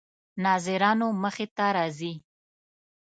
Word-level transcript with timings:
ناظرانو 0.43 1.07
مخې 1.21 1.45
ته 1.55 1.65
راځي. 1.77 2.13